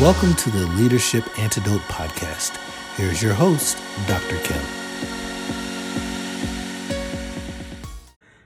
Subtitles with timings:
[0.00, 2.56] Welcome to the Leadership Antidote Podcast.
[2.96, 3.76] Here's your host,
[4.06, 4.38] Dr.
[4.44, 4.62] Kim.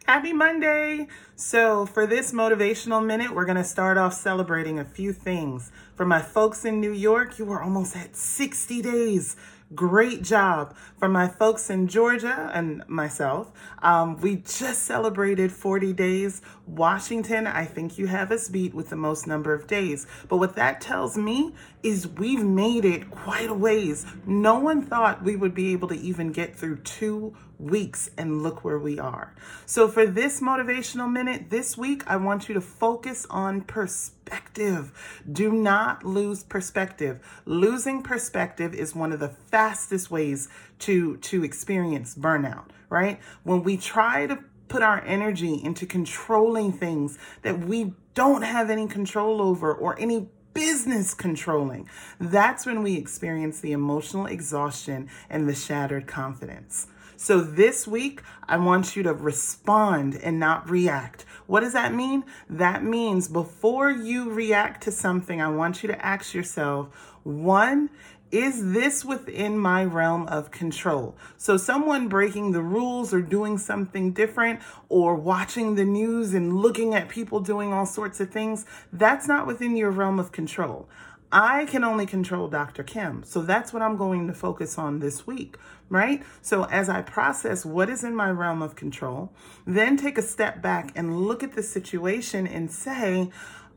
[0.07, 1.09] Happy Monday!
[1.37, 5.71] So, for this motivational minute, we're going to start off celebrating a few things.
[5.95, 9.37] For my folks in New York, you are almost at 60 days
[9.75, 10.75] Great job.
[10.99, 16.43] For my folks in Georgia and myself, um, we just celebrated 40 days.
[16.67, 20.07] Washington, I think you have us beat with the most number of days.
[20.29, 24.05] But what that tells me is we've made it quite a ways.
[24.27, 28.65] No one thought we would be able to even get through two weeks, and look
[28.65, 29.35] where we are.
[29.67, 34.93] So, for this motivational minute this week, I want you to focus on perspective.
[35.31, 37.21] Do not lose perspective.
[37.45, 40.49] Losing perspective is one of the fastest ways
[40.81, 43.21] to, to experience burnout, right?
[43.45, 48.87] When we try to put our energy into controlling things that we don't have any
[48.87, 51.89] control over or any business controlling.
[52.19, 56.87] That's when we experience the emotional exhaustion and the shattered confidence.
[57.23, 61.25] So this week, I want you to respond and not react.
[61.47, 62.25] What does that mean?
[62.51, 66.89] That means before you react to something, I want you to ask yourself
[67.23, 67.91] one,
[68.33, 71.17] is this within my realm of control?
[71.37, 74.59] So, someone breaking the rules or doing something different
[74.89, 79.47] or watching the news and looking at people doing all sorts of things, that's not
[79.47, 80.89] within your realm of control.
[81.33, 82.83] I can only control Dr.
[82.83, 83.25] Kim.
[83.25, 85.57] So that's what I'm going to focus on this week,
[85.89, 86.23] right?
[86.43, 89.33] So as I process what is in my realm of control,
[89.67, 93.31] then take a step back and look at the situation and say,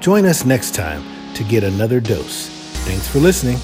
[0.00, 1.04] Join us next time
[1.34, 2.48] to get another dose.
[2.86, 3.58] Thanks for listening.